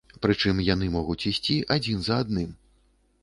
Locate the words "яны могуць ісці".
0.67-1.57